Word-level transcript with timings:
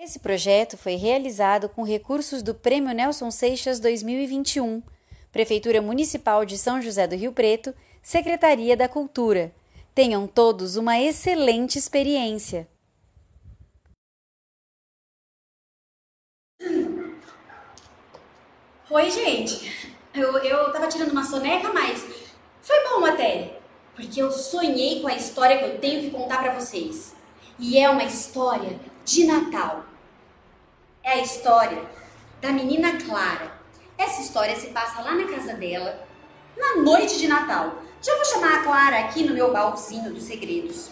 Esse 0.00 0.20
projeto 0.20 0.78
foi 0.78 0.94
realizado 0.94 1.68
com 1.68 1.82
recursos 1.82 2.40
do 2.40 2.54
Prêmio 2.54 2.94
Nelson 2.94 3.32
Seixas 3.32 3.80
2021, 3.80 4.80
Prefeitura 5.32 5.82
Municipal 5.82 6.44
de 6.44 6.56
São 6.56 6.80
José 6.80 7.08
do 7.08 7.16
Rio 7.16 7.32
Preto, 7.32 7.74
Secretaria 8.00 8.76
da 8.76 8.88
Cultura. 8.88 9.52
Tenham 9.96 10.28
todos 10.28 10.76
uma 10.76 11.00
excelente 11.00 11.80
experiência. 11.80 12.68
Oi, 18.88 19.10
gente. 19.10 19.92
Eu, 20.14 20.38
eu 20.38 20.72
tava 20.72 20.86
tirando 20.86 21.10
uma 21.10 21.24
soneca, 21.24 21.72
mas 21.72 22.06
foi 22.62 22.88
bom 22.88 23.04
até. 23.04 23.58
Porque 23.96 24.22
eu 24.22 24.30
sonhei 24.30 25.00
com 25.02 25.08
a 25.08 25.16
história 25.16 25.58
que 25.58 25.64
eu 25.64 25.80
tenho 25.80 26.02
que 26.02 26.10
contar 26.10 26.38
para 26.38 26.54
vocês. 26.54 27.16
E 27.58 27.76
é 27.76 27.90
uma 27.90 28.04
história 28.04 28.78
de 29.08 29.24
Natal. 29.24 29.86
É 31.02 31.12
a 31.12 31.22
história 31.22 31.82
da 32.42 32.52
menina 32.52 33.00
Clara. 33.00 33.58
Essa 33.96 34.20
história 34.20 34.54
se 34.54 34.66
passa 34.66 35.00
lá 35.00 35.14
na 35.14 35.26
casa 35.26 35.54
dela, 35.54 36.06
na 36.54 36.82
noite 36.82 37.18
de 37.18 37.26
Natal. 37.26 37.82
Já 38.02 38.14
vou 38.16 38.24
chamar 38.26 38.56
a 38.56 38.62
Clara 38.64 38.98
aqui 38.98 39.24
no 39.24 39.32
meu 39.32 39.50
baúzinho 39.50 40.12
dos 40.12 40.24
segredos. 40.24 40.90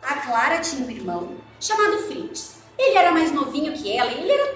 A 0.00 0.14
Clara 0.20 0.60
tinha 0.60 0.86
um 0.86 0.90
irmão 0.90 1.36
chamado 1.60 1.98
Fritz. 2.06 2.62
Ele 2.78 2.96
era 2.96 3.12
mais 3.12 3.30
novinho 3.30 3.74
que 3.74 3.94
ela 3.94 4.10
e 4.10 4.20
ele 4.22 4.32
era. 4.32 4.51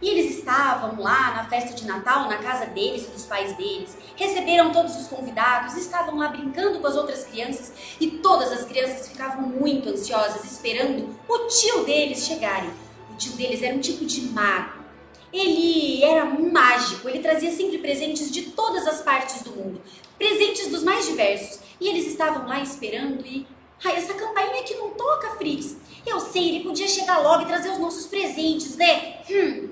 E 0.00 0.08
eles 0.08 0.38
estavam 0.38 1.00
lá 1.00 1.34
na 1.34 1.44
festa 1.48 1.74
de 1.74 1.86
Natal, 1.86 2.28
na 2.28 2.38
casa 2.38 2.66
deles 2.66 3.06
e 3.06 3.10
dos 3.10 3.24
pais 3.24 3.56
deles. 3.56 3.96
Receberam 4.14 4.72
todos 4.72 4.94
os 4.96 5.08
convidados, 5.08 5.76
estavam 5.76 6.16
lá 6.16 6.28
brincando 6.28 6.80
com 6.80 6.86
as 6.86 6.96
outras 6.96 7.24
crianças 7.24 7.72
e 7.98 8.08
todas 8.08 8.52
as 8.52 8.64
crianças 8.64 9.08
ficavam 9.08 9.42
muito 9.42 9.88
ansiosas 9.88 10.44
esperando 10.44 11.08
o 11.28 11.38
tio 11.46 11.84
deles 11.84 12.26
chegarem. 12.26 12.70
O 13.12 13.16
tio 13.16 13.32
deles 13.32 13.62
era 13.62 13.74
um 13.74 13.80
tipo 13.80 14.04
de 14.04 14.20
mago. 14.22 14.84
Ele 15.32 16.02
era 16.04 16.24
mágico, 16.24 17.08
ele 17.08 17.18
trazia 17.18 17.50
sempre 17.50 17.78
presentes 17.78 18.30
de 18.30 18.42
todas 18.50 18.86
as 18.86 19.02
partes 19.02 19.42
do 19.42 19.50
mundo, 19.50 19.80
presentes 20.16 20.68
dos 20.68 20.82
mais 20.82 21.06
diversos. 21.06 21.60
E 21.80 21.88
eles 21.88 22.06
estavam 22.06 22.46
lá 22.46 22.60
esperando 22.60 23.24
e. 23.26 23.46
Ai, 23.84 23.96
essa 23.96 24.14
campainha 24.14 24.62
que 24.62 24.74
não 24.74 24.90
toca, 24.90 25.30
Fritz. 25.36 25.76
Eu 26.06 26.18
sei, 26.20 26.48
ele 26.48 26.64
podia 26.64 26.88
chegar 26.88 27.18
logo 27.18 27.42
e 27.42 27.46
trazer 27.46 27.70
os 27.70 27.78
nossos 27.78 28.06
presentes, 28.06 28.76
né? 28.76 29.18
Hum. 29.30 29.65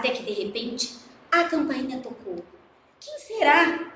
Até 0.00 0.12
que 0.12 0.22
de 0.22 0.32
repente 0.32 0.96
a 1.30 1.44
campainha 1.44 1.98
tocou. 1.98 2.42
Quem 2.98 3.18
será? 3.18 3.92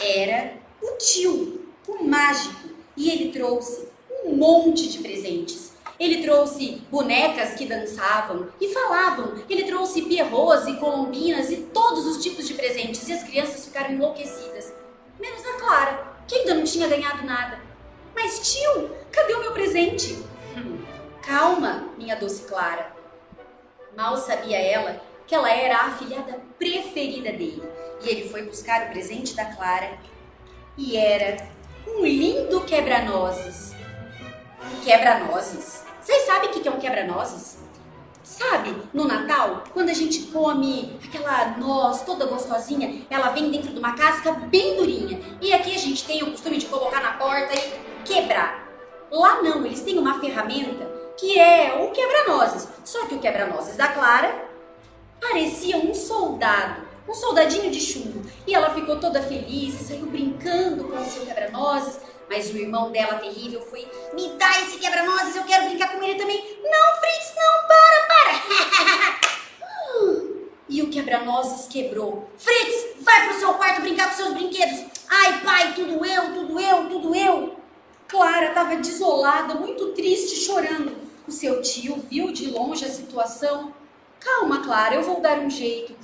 Era 0.00 0.56
o 0.80 0.96
tio, 0.96 1.68
o 1.86 2.02
mágico, 2.02 2.70
e 2.96 3.10
ele 3.10 3.30
trouxe 3.30 3.86
um 4.24 4.34
monte 4.34 4.88
de 4.88 5.00
presentes. 5.00 5.74
Ele 6.00 6.22
trouxe 6.22 6.82
bonecas 6.90 7.52
que 7.52 7.66
dançavam 7.66 8.48
e 8.58 8.72
falavam. 8.72 9.34
Ele 9.50 9.64
trouxe 9.64 10.00
pierrots 10.00 10.66
e 10.66 10.76
colombinas 10.76 11.50
e 11.50 11.58
todos 11.58 12.06
os 12.06 12.22
tipos 12.22 12.48
de 12.48 12.54
presentes. 12.54 13.06
E 13.06 13.12
as 13.12 13.22
crianças 13.22 13.66
ficaram 13.66 13.92
enlouquecidas. 13.92 14.72
Menos 15.20 15.44
a 15.44 15.58
Clara, 15.58 16.16
que 16.26 16.36
ainda 16.36 16.54
não 16.54 16.64
tinha 16.64 16.88
ganhado 16.88 17.26
nada. 17.26 17.60
Mas 18.14 18.50
tio, 18.50 18.90
cadê 19.12 19.34
o 19.34 19.40
meu 19.40 19.52
presente? 19.52 20.24
Calma, 21.20 21.86
minha 21.98 22.16
doce 22.16 22.44
Clara. 22.44 22.93
Mal 23.96 24.16
sabia 24.16 24.58
ela 24.58 25.00
que 25.26 25.34
ela 25.34 25.50
era 25.50 25.76
a 25.76 25.86
afilhada 25.86 26.40
preferida 26.58 27.30
dele. 27.30 27.62
E 28.02 28.08
ele 28.08 28.28
foi 28.28 28.42
buscar 28.42 28.86
o 28.86 28.90
presente 28.90 29.34
da 29.34 29.44
Clara 29.44 29.98
e 30.76 30.96
era 30.96 31.48
um 31.86 32.04
lindo 32.04 32.60
quebra-nozes. 32.62 33.74
Quebra-nozes? 34.82 35.84
Vocês 36.00 36.26
sabem 36.26 36.50
o 36.50 36.52
que 36.52 36.66
é 36.66 36.70
um 36.70 36.80
quebra-nozes? 36.80 37.62
Sabe, 38.22 38.74
no 38.92 39.06
Natal, 39.06 39.64
quando 39.72 39.90
a 39.90 39.94
gente 39.94 40.22
come 40.32 40.98
aquela 41.04 41.56
noz 41.58 42.02
toda 42.02 42.26
gostosinha, 42.26 43.06
ela 43.08 43.30
vem 43.30 43.50
dentro 43.50 43.72
de 43.72 43.78
uma 43.78 43.94
casca 43.94 44.32
bem 44.32 44.76
durinha. 44.76 45.20
E 45.40 45.52
aqui 45.52 45.74
a 45.74 45.78
gente 45.78 46.04
tem 46.04 46.22
o 46.22 46.30
costume 46.32 46.58
de 46.58 46.66
colocar 46.66 47.00
na 47.00 47.12
porta 47.12 47.54
e 47.54 48.02
quebrar. 48.04 48.66
Lá 49.10 49.42
não, 49.42 49.64
eles 49.64 49.82
têm 49.82 49.98
uma 49.98 50.18
ferramenta 50.20 50.93
que 51.16 51.38
é 51.38 51.74
o 51.82 51.90
quebra-nozes. 51.90 52.68
Só 52.84 53.06
que 53.06 53.14
o 53.14 53.18
quebra-nozes 53.18 53.76
da 53.76 53.88
Clara 53.88 54.48
parecia 55.20 55.76
um 55.76 55.94
soldado, 55.94 56.82
um 57.08 57.14
soldadinho 57.14 57.70
de 57.70 57.80
chumbo. 57.80 58.24
E 58.46 58.54
ela 58.54 58.74
ficou 58.74 58.98
toda 58.98 59.22
feliz 59.22 59.80
e 59.80 59.84
saiu 59.84 60.06
brincando 60.06 60.84
com 60.84 60.96
o 60.96 61.04
seu 61.04 61.24
quebra-nozes. 61.24 62.00
Mas 62.28 62.50
o 62.50 62.56
irmão 62.56 62.90
dela 62.90 63.18
terrível 63.18 63.60
foi: 63.62 63.86
Me 64.14 64.30
dá 64.30 64.50
esse 64.62 64.78
quebra-nozes, 64.78 65.36
eu 65.36 65.44
quero 65.44 65.68
brincar 65.68 65.92
com 65.92 66.02
ele 66.02 66.18
também. 66.18 66.58
Não, 66.62 67.00
Fritz, 67.00 67.34
não, 67.36 67.68
para, 67.68 68.00
para. 68.08 69.20
e 70.68 70.82
o 70.82 70.90
quebra-nozes 70.90 71.68
quebrou. 71.68 72.28
Fritz, 72.38 73.02
vai 73.02 73.28
pro 73.28 73.38
seu 73.38 73.54
quarto 73.54 73.82
brincar 73.82 74.08
com 74.08 74.16
seus 74.16 74.32
brinquedos. 74.32 74.84
Ai, 75.08 75.40
pai, 75.42 75.74
tudo 75.74 76.04
eu, 76.04 76.34
tudo 76.34 76.58
eu, 76.58 76.88
tudo 76.88 77.14
eu. 77.14 77.56
Clara 78.08 78.48
estava 78.48 78.76
desolada, 78.76 79.54
muito 79.54 79.92
triste, 79.92 80.36
chorando. 80.36 81.03
O 81.26 81.30
seu 81.30 81.62
tio 81.62 82.04
viu 82.10 82.30
de 82.32 82.50
longe 82.50 82.84
a 82.84 82.90
situação. 82.90 83.72
Calma, 84.20 84.62
Clara, 84.62 84.94
eu 84.94 85.02
vou 85.02 85.20
dar 85.20 85.38
um 85.38 85.48
jeito. 85.48 85.96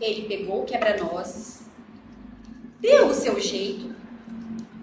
Ele 0.00 0.28
pegou 0.28 0.62
o 0.62 0.64
quebra-nozes, 0.64 1.62
deu 2.80 3.08
o 3.08 3.14
seu 3.14 3.38
jeito, 3.40 3.94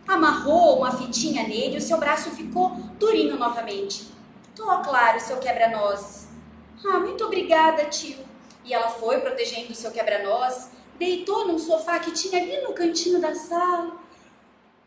amarrou 0.07 0.77
uma 0.77 0.91
fitinha 0.91 1.43
nele 1.43 1.75
e 1.75 1.77
o 1.77 1.81
seu 1.81 1.97
braço 1.97 2.31
ficou 2.31 2.71
durinho 2.97 3.37
novamente. 3.37 4.07
Tô, 4.55 4.65
claro, 4.79 5.19
seu 5.19 5.37
quebra-nozes. 5.37 6.27
Ah, 6.85 6.99
muito 6.99 7.23
obrigada, 7.25 7.85
tio. 7.85 8.17
E 8.65 8.73
ela 8.73 8.89
foi 8.89 9.19
protegendo 9.19 9.71
o 9.71 9.75
seu 9.75 9.91
quebra-nozes, 9.91 10.71
deitou 10.97 11.47
num 11.47 11.57
sofá 11.57 11.99
que 11.99 12.11
tinha 12.11 12.41
ali 12.41 12.61
no 12.61 12.73
cantinho 12.73 13.19
da 13.19 13.33
sala 13.33 13.97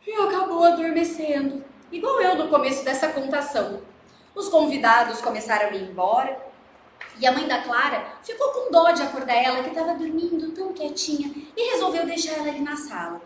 e 0.06 0.12
acabou 0.12 0.64
adormecendo, 0.64 1.64
igual 1.90 2.20
eu 2.20 2.36
no 2.36 2.48
começo 2.48 2.84
dessa 2.84 3.08
contação. 3.08 3.91
Os 4.34 4.48
convidados 4.48 5.20
começaram 5.20 5.68
a 5.68 5.72
ir 5.72 5.90
embora 5.90 6.52
e 7.18 7.26
a 7.26 7.32
mãe 7.32 7.46
da 7.46 7.62
Clara 7.62 8.16
ficou 8.22 8.48
com 8.48 8.70
dó 8.70 8.90
de 8.90 9.02
acordar 9.02 9.34
ela, 9.34 9.62
que 9.62 9.68
estava 9.68 9.94
dormindo 9.94 10.52
tão 10.52 10.72
quietinha, 10.72 11.32
e 11.56 11.70
resolveu 11.70 12.06
deixar 12.06 12.38
ela 12.38 12.48
ali 12.48 12.60
na 12.60 12.76
sala. 12.76 13.20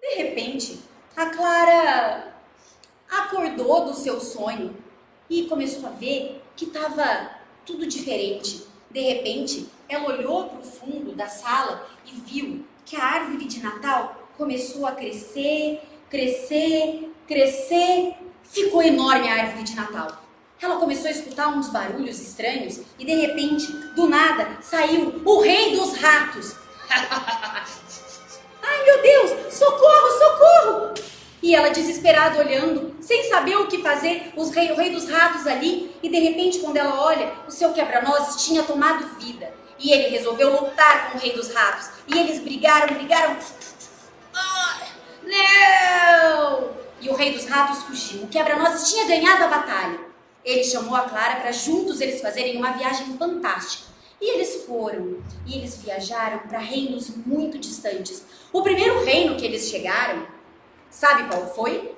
De 0.00 0.14
repente, 0.16 0.80
a 1.16 1.26
Clara 1.26 2.34
acordou 3.10 3.86
do 3.86 3.94
seu 3.94 4.20
sonho 4.20 4.76
e 5.28 5.44
começou 5.44 5.88
a 5.88 5.92
ver 5.92 6.42
que 6.54 6.66
estava 6.66 7.30
tudo 7.64 7.86
diferente. 7.86 8.66
De 8.90 9.00
repente, 9.00 9.68
ela 9.88 10.08
olhou 10.08 10.48
para 10.48 10.60
o 10.60 10.62
fundo 10.62 11.12
da 11.12 11.28
sala 11.28 11.88
e 12.04 12.12
viu 12.12 12.64
que 12.84 12.96
a 12.96 13.04
árvore 13.04 13.46
de 13.46 13.62
Natal 13.62 14.28
começou 14.36 14.86
a 14.86 14.92
crescer, 14.92 15.80
crescer, 16.08 17.10
crescer. 17.26 18.16
Ficou 18.50 18.82
enorme 18.82 19.28
a 19.28 19.34
árvore 19.34 19.62
de 19.62 19.76
Natal. 19.76 20.24
Ela 20.60 20.76
começou 20.76 21.06
a 21.06 21.12
escutar 21.12 21.48
uns 21.48 21.68
barulhos 21.68 22.20
estranhos 22.20 22.80
e 22.98 23.04
de 23.04 23.14
repente, 23.14 23.72
do 23.94 24.08
nada, 24.08 24.58
saiu 24.60 25.22
o 25.24 25.40
rei 25.40 25.76
dos 25.76 25.94
ratos. 25.96 26.56
Ai 28.62 28.84
meu 28.84 29.02
Deus, 29.02 29.54
socorro, 29.54 30.18
socorro! 30.18 30.94
E 31.42 31.54
ela 31.54 31.70
desesperada 31.70 32.40
olhando, 32.40 32.94
sem 33.00 33.30
saber 33.30 33.56
o 33.56 33.68
que 33.68 33.80
fazer, 33.80 34.32
os 34.36 34.50
rei, 34.50 34.72
o 34.72 34.76
rei 34.76 34.90
dos 34.90 35.08
ratos 35.08 35.46
ali, 35.46 35.96
e 36.02 36.08
de 36.08 36.18
repente 36.18 36.58
quando 36.58 36.76
ela 36.76 37.00
olha, 37.00 37.32
o 37.48 37.50
seu 37.50 37.72
quebra-nozes 37.72 38.44
tinha 38.44 38.62
tomado 38.64 39.18
vida. 39.18 39.54
E 39.78 39.92
ele 39.92 40.08
resolveu 40.08 40.50
lutar 40.60 41.10
com 41.10 41.18
o 41.18 41.20
rei 41.20 41.32
dos 41.32 41.54
ratos. 41.54 41.88
E 42.06 42.18
eles 42.18 42.40
brigaram, 42.40 42.94
brigaram, 42.94 43.36
não! 45.22 45.79
E 47.00 47.08
o 47.08 47.14
rei 47.14 47.32
dos 47.32 47.46
ratos 47.46 47.82
fugiu. 47.84 48.24
O 48.24 48.28
quebra-nozes 48.28 48.90
tinha 48.90 49.06
ganhado 49.06 49.44
a 49.44 49.48
batalha. 49.48 50.00
Ele 50.44 50.64
chamou 50.64 50.94
a 50.94 51.02
Clara 51.02 51.40
para 51.40 51.52
juntos 51.52 52.00
eles 52.00 52.20
fazerem 52.20 52.56
uma 52.56 52.72
viagem 52.72 53.16
fantástica. 53.16 53.90
E 54.20 54.34
eles 54.34 54.64
foram, 54.66 55.22
e 55.46 55.56
eles 55.56 55.82
viajaram 55.82 56.40
para 56.40 56.58
reinos 56.58 57.08
muito 57.24 57.58
distantes. 57.58 58.22
O 58.52 58.62
primeiro 58.62 59.02
reino 59.02 59.36
que 59.36 59.46
eles 59.46 59.70
chegaram, 59.70 60.26
sabe 60.90 61.26
qual 61.28 61.54
foi? 61.54 61.94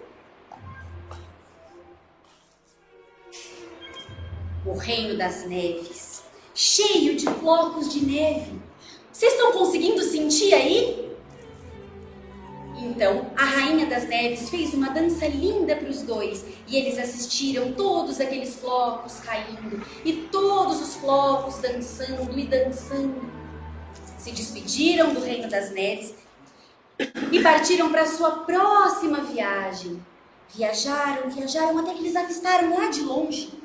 O 4.64 4.74
reino 4.74 5.18
das 5.18 5.44
neves, 5.44 6.22
cheio 6.54 7.16
de 7.16 7.26
flocos 7.26 7.92
de 7.92 8.06
neve. 8.06 8.62
Vocês 9.12 9.32
estão 9.32 9.50
conseguindo 9.50 10.00
sentir 10.02 10.54
aí? 10.54 11.01
Então, 12.82 13.30
a 13.36 13.44
Rainha 13.44 13.86
das 13.86 14.08
Neves 14.08 14.50
fez 14.50 14.74
uma 14.74 14.90
dança 14.90 15.26
linda 15.28 15.76
para 15.76 15.88
os 15.88 16.02
dois 16.02 16.44
e 16.66 16.76
eles 16.76 16.98
assistiram 16.98 17.72
todos 17.72 18.20
aqueles 18.20 18.56
flocos 18.56 19.20
caindo 19.20 19.80
e 20.04 20.12
todos 20.32 20.80
os 20.80 20.96
flocos 20.96 21.58
dançando 21.58 22.36
e 22.36 22.44
dançando. 22.44 23.22
Se 24.18 24.32
despediram 24.32 25.14
do 25.14 25.20
Reino 25.20 25.48
das 25.48 25.70
Neves 25.70 26.12
e 27.30 27.40
partiram 27.40 27.90
para 27.90 28.04
sua 28.04 28.30
próxima 28.38 29.20
viagem. 29.20 30.04
Viajaram, 30.52 31.30
viajaram 31.30 31.78
até 31.78 31.94
que 31.94 32.00
eles 32.00 32.16
avistaram 32.16 32.76
lá 32.76 32.88
de 32.88 33.00
longe 33.02 33.62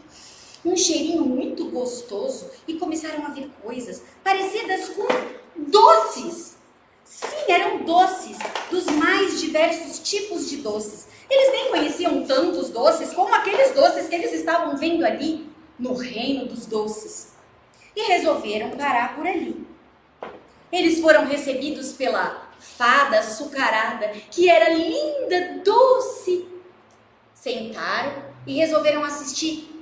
um 0.64 0.76
cheirinho 0.76 1.24
muito 1.24 1.70
gostoso 1.70 2.50
e 2.68 2.76
começaram 2.76 3.26
a 3.26 3.30
ver 3.30 3.50
coisas 3.64 4.04
parecidas 4.24 4.90
com 4.90 5.08
doces. 5.56 6.57
Sim, 7.08 7.52
eram 7.52 7.84
doces, 7.84 8.38
dos 8.70 8.86
mais 8.86 9.40
diversos 9.40 10.00
tipos 10.00 10.50
de 10.50 10.58
doces. 10.58 11.08
Eles 11.30 11.52
nem 11.52 11.70
conheciam 11.70 12.26
tantos 12.26 12.70
doces 12.70 13.14
como 13.14 13.34
aqueles 13.34 13.72
doces 13.74 14.08
que 14.08 14.16
eles 14.16 14.34
estavam 14.34 14.76
vendo 14.78 15.06
ali 15.06 15.50
no 15.80 15.94
reino 15.94 16.46
dos 16.46 16.66
doces. 16.66 17.34
E 17.96 18.02
resolveram 18.04 18.72
parar 18.72 19.16
por 19.16 19.26
ali. 19.26 19.66
Eles 20.72 21.00
foram 21.00 21.26
recebidos 21.26 21.94
pela 21.94 22.52
fada 22.60 23.20
açucarada, 23.20 24.10
que 24.30 24.50
era 24.50 24.70
linda, 24.70 25.62
doce. 25.64 26.46
Sentaram 27.34 28.22
e 28.46 28.56
resolveram 28.56 29.04
assistir 29.04 29.74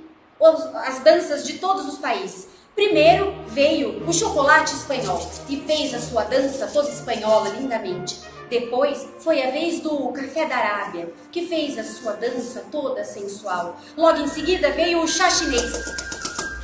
as 0.86 1.00
danças 1.00 1.44
de 1.44 1.58
todos 1.58 1.86
os 1.86 1.98
países. 1.98 2.48
Primeiro 2.76 3.32
veio 3.46 4.06
o 4.06 4.12
chocolate 4.12 4.74
espanhol 4.74 5.18
e 5.48 5.62
fez 5.62 5.94
a 5.94 5.98
sua 5.98 6.24
dança 6.24 6.66
toda 6.66 6.90
espanhola 6.90 7.48
lindamente. 7.48 8.20
Depois 8.50 9.08
foi 9.18 9.42
a 9.42 9.50
vez 9.50 9.80
do 9.80 10.12
café 10.12 10.44
da 10.44 10.58
Arábia, 10.58 11.10
que 11.32 11.46
fez 11.46 11.78
a 11.78 11.82
sua 11.82 12.12
dança 12.12 12.66
toda 12.70 13.02
sensual. 13.02 13.78
Logo 13.96 14.18
em 14.18 14.28
seguida 14.28 14.72
veio 14.72 15.00
o 15.00 15.08
chá 15.08 15.30
chinês. 15.30 15.72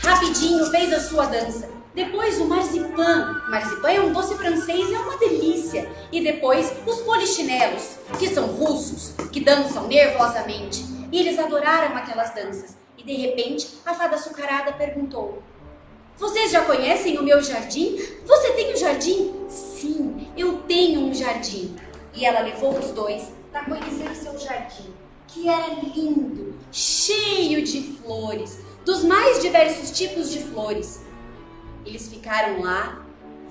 Rapidinho 0.04 0.66
fez 0.66 0.92
a 0.92 1.00
sua 1.00 1.24
dança. 1.24 1.66
Depois 1.94 2.38
o 2.38 2.44
marzipan. 2.44 3.40
Marzipan 3.48 3.90
é 3.92 4.00
um 4.02 4.12
doce 4.12 4.34
francês 4.34 4.90
e 4.90 4.94
é 4.94 4.98
uma 4.98 5.16
delícia. 5.16 5.90
E 6.12 6.22
depois 6.22 6.74
os 6.86 7.00
polichinelos, 7.00 7.96
que 8.18 8.28
são 8.28 8.48
russos, 8.48 9.14
que 9.32 9.40
dançam 9.40 9.88
nervosamente. 9.88 10.84
E 11.10 11.18
eles 11.18 11.38
adoraram 11.38 11.96
aquelas 11.96 12.34
danças. 12.34 12.76
E 12.98 13.02
de 13.02 13.14
repente 13.14 13.66
a 13.86 13.94
fada 13.94 14.16
açucarada 14.16 14.74
perguntou: 14.74 15.42
Vocês 16.18 16.52
já 16.52 16.64
conhecem 16.64 17.18
o 17.18 17.22
meu 17.22 17.42
jardim? 17.42 17.98
Você 18.24 18.52
tem 18.52 18.72
um 18.72 18.76
jardim? 18.76 19.34
Sim, 19.48 20.28
eu 20.36 20.58
tenho 20.62 21.00
um 21.00 21.14
jardim. 21.14 21.74
E 22.14 22.24
ela 22.24 22.40
levou 22.40 22.78
os 22.78 22.90
dois 22.90 23.32
para 23.50 23.64
conhecer 23.64 24.10
o 24.10 24.14
seu 24.14 24.38
jardim, 24.38 24.92
que 25.26 25.48
era 25.48 25.74
lindo, 25.82 26.54
cheio 26.70 27.62
de 27.62 27.82
flores, 27.98 28.58
dos 28.84 29.02
mais 29.02 29.40
diversos 29.40 29.90
tipos 29.96 30.30
de 30.30 30.40
flores. 30.40 31.00
Eles 31.84 32.08
ficaram 32.08 32.62
lá, 32.62 33.04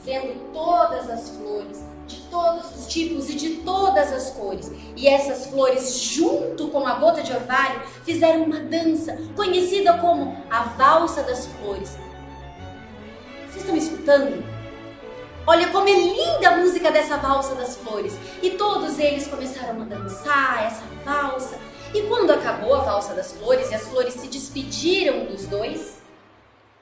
vendo 0.04 0.54
todas 0.54 1.10
as 1.10 1.30
flores, 1.30 1.80
de 2.08 2.22
todos 2.30 2.76
os 2.76 2.88
tipos 2.88 3.30
e 3.30 3.34
de 3.34 3.50
todas 3.58 4.14
as 4.14 4.32
cores. 4.32 4.72
E 4.96 5.08
essas 5.08 5.48
flores, 5.48 5.98
junto 6.00 6.68
com 6.68 6.86
a 6.86 6.96
gota 6.96 7.24
de 7.24 7.34
orvalho, 7.34 7.82
fizeram 8.04 8.44
uma 8.44 8.60
dança 8.60 9.18
conhecida 9.36 9.98
como 9.98 10.38
a 10.50 10.64
Valsa 10.64 11.24
das 11.24 11.48
Flores. 11.48 11.98
Vocês 13.52 13.66
estão 13.66 13.76
escutando? 13.76 14.42
Olha 15.46 15.68
como 15.72 15.90
é 15.90 15.92
linda 15.92 16.50
a 16.50 16.58
música 16.58 16.90
dessa 16.90 17.18
Valsa 17.18 17.54
das 17.54 17.76
Flores. 17.76 18.18
E 18.42 18.52
todos 18.52 18.98
eles 18.98 19.28
começaram 19.28 19.82
a 19.82 19.86
dançar 19.86 20.68
essa 20.68 20.84
valsa. 21.04 21.60
E 21.94 22.02
quando 22.04 22.32
acabou 22.32 22.76
a 22.76 22.80
Valsa 22.80 23.14
das 23.14 23.34
Flores 23.34 23.70
e 23.70 23.76
as 23.76 23.82
flores 23.82 24.14
se 24.14 24.28
despediram 24.28 25.26
dos 25.26 25.46
dois, 25.48 25.98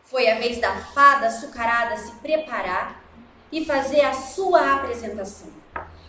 foi 0.03 0.29
a 0.29 0.35
vez 0.35 0.61
da 0.61 0.75
fada 0.75 1.25
açucarada 1.25 1.97
se 1.97 2.11
preparar 2.17 3.03
e 3.51 3.65
fazer 3.65 4.01
a 4.01 4.13
sua 4.13 4.75
apresentação. 4.75 5.47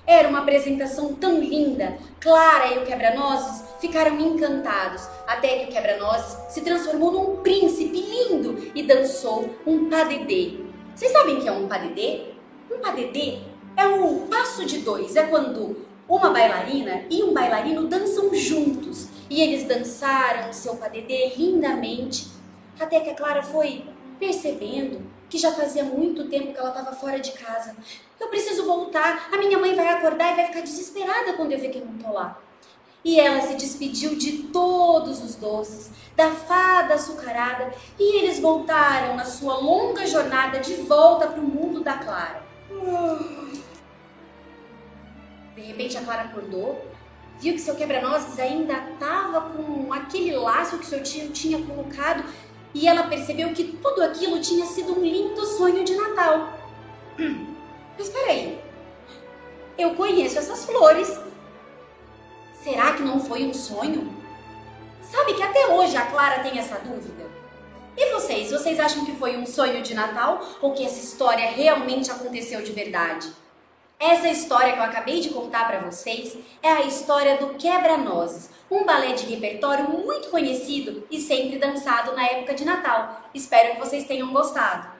Era 0.06 0.28
uma 0.28 0.40
apresentação 0.40 1.14
tão 1.14 1.40
linda. 1.40 1.96
Clara 2.20 2.74
e 2.74 2.78
o 2.80 2.84
quebra-nozes 2.84 3.64
ficaram 3.80 4.20
encantados, 4.20 5.08
até 5.26 5.60
que 5.60 5.70
o 5.70 5.72
quebra-nozes 5.72 6.36
se 6.50 6.60
transformou 6.60 7.12
num 7.12 7.36
príncipe 7.36 7.69
dançou 8.90 9.48
um 9.64 9.88
padedê. 9.88 10.58
Vocês 10.92 11.12
sabem 11.12 11.38
o 11.38 11.40
que 11.40 11.48
é 11.48 11.52
um 11.52 11.68
padedê? 11.68 12.22
Um 12.68 12.80
padedê 12.80 13.38
é 13.76 13.86
um 13.86 14.26
passo 14.26 14.64
de 14.66 14.78
dois, 14.78 15.14
é 15.14 15.22
quando 15.28 15.86
uma 16.08 16.30
bailarina 16.30 17.04
e 17.08 17.22
um 17.22 17.32
bailarino 17.32 17.86
dançam 17.86 18.34
juntos. 18.34 19.06
E 19.30 19.40
eles 19.40 19.62
dançaram 19.62 20.52
seu 20.52 20.74
padedê 20.74 21.34
lindamente, 21.36 22.26
até 22.80 22.98
que 22.98 23.10
a 23.10 23.14
Clara 23.14 23.44
foi 23.44 23.84
percebendo 24.18 25.00
que 25.28 25.38
já 25.38 25.52
fazia 25.52 25.84
muito 25.84 26.28
tempo 26.28 26.52
que 26.52 26.58
ela 26.58 26.70
estava 26.70 26.90
fora 26.90 27.20
de 27.20 27.30
casa. 27.30 27.76
Eu 28.18 28.26
preciso 28.26 28.64
voltar, 28.64 29.28
a 29.30 29.36
minha 29.36 29.56
mãe 29.56 29.72
vai 29.72 29.86
acordar 29.86 30.32
e 30.32 30.36
vai 30.36 30.46
ficar 30.46 30.62
desesperada 30.62 31.34
quando 31.34 31.52
eu 31.52 31.60
ver 31.60 31.68
que 31.68 31.78
eu 31.78 31.86
não 31.86 31.94
estou 31.94 32.12
lá. 32.12 32.42
E 33.04 33.18
ela 33.18 33.40
se 33.40 33.54
despediu 33.54 34.14
de 34.14 34.44
todos 34.44 35.22
os 35.22 35.34
doces, 35.34 35.90
da 36.14 36.30
fada 36.30 36.94
açucarada, 36.94 37.72
e 37.98 38.18
eles 38.18 38.38
voltaram 38.38 39.16
na 39.16 39.24
sua 39.24 39.56
longa 39.56 40.06
jornada 40.06 40.60
de 40.60 40.74
volta 40.74 41.26
para 41.26 41.40
o 41.40 41.44
mundo 41.44 41.82
da 41.82 41.94
Clara. 41.94 42.42
De 45.54 45.62
repente 45.62 45.96
a 45.96 46.02
Clara 46.02 46.22
acordou, 46.22 46.84
viu 47.38 47.54
que 47.54 47.60
seu 47.60 47.74
quebra-nozes 47.74 48.38
ainda 48.38 48.74
estava 48.92 49.50
com 49.50 49.92
aquele 49.92 50.36
laço 50.36 50.78
que 50.78 50.86
seu 50.86 51.02
tio 51.02 51.30
tinha 51.30 51.60
colocado 51.62 52.22
e 52.74 52.86
ela 52.86 53.04
percebeu 53.04 53.52
que 53.52 53.64
tudo 53.64 54.02
aquilo 54.02 54.40
tinha 54.40 54.66
sido 54.66 54.98
um 54.98 55.02
lindo 55.02 55.44
sonho 55.44 55.84
de 55.84 55.94
Natal. 55.96 56.52
Mas 57.98 58.08
peraí, 58.08 58.60
eu 59.76 59.94
conheço 59.94 60.38
essas 60.38 60.64
flores. 60.64 61.18
Será 62.62 62.92
que 62.92 63.02
não 63.02 63.18
foi 63.18 63.44
um 63.44 63.54
sonho? 63.54 64.14
Sabe 65.10 65.32
que 65.32 65.42
até 65.42 65.68
hoje 65.68 65.96
a 65.96 66.04
Clara 66.04 66.42
tem 66.42 66.58
essa 66.58 66.78
dúvida? 66.78 67.24
E 67.96 68.12
vocês, 68.12 68.50
vocês 68.50 68.78
acham 68.78 69.06
que 69.06 69.16
foi 69.16 69.38
um 69.38 69.46
sonho 69.46 69.82
de 69.82 69.94
Natal 69.94 70.44
ou 70.60 70.74
que 70.74 70.84
essa 70.84 71.02
história 71.02 71.50
realmente 71.50 72.10
aconteceu 72.10 72.62
de 72.62 72.72
verdade? 72.72 73.32
Essa 73.98 74.28
história 74.28 74.74
que 74.74 74.78
eu 74.78 74.84
acabei 74.84 75.20
de 75.20 75.30
contar 75.30 75.66
para 75.68 75.80
vocês 75.80 76.36
é 76.62 76.68
a 76.68 76.82
história 76.82 77.38
do 77.38 77.54
Quebra-Nozes, 77.54 78.50
um 78.70 78.84
balé 78.84 79.12
de 79.12 79.24
repertório 79.24 79.88
muito 79.88 80.28
conhecido 80.28 81.06
e 81.10 81.18
sempre 81.18 81.58
dançado 81.58 82.14
na 82.14 82.26
época 82.26 82.52
de 82.52 82.64
Natal. 82.66 83.22
Espero 83.34 83.74
que 83.74 83.80
vocês 83.80 84.06
tenham 84.06 84.32
gostado. 84.32 84.99